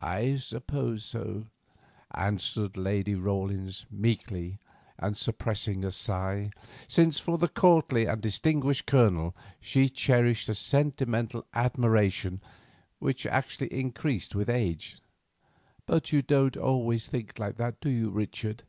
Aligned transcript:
"I 0.00 0.36
suppose 0.36 1.04
so," 1.04 1.48
answered 2.12 2.76
Lady 2.76 3.16
Rawlins, 3.16 3.86
meekly, 3.90 4.60
and 5.00 5.16
suppressing 5.16 5.84
a 5.84 5.90
sigh, 5.90 6.50
since 6.86 7.18
for 7.18 7.38
the 7.38 7.48
courtly 7.48 8.04
and 8.06 8.22
distinguished 8.22 8.86
Colonel 8.86 9.34
she 9.60 9.88
cherished 9.88 10.48
a 10.48 10.54
sentimental 10.54 11.44
admiration 11.54 12.40
which 13.00 13.26
actually 13.26 13.72
increased 13.72 14.32
with 14.36 14.48
age; 14.48 14.98
"but 15.86 16.12
you 16.12 16.22
didn't 16.22 16.56
always 16.56 17.08
think 17.08 17.40
like 17.40 17.56
that, 17.56 17.78
Richard." 17.84 18.62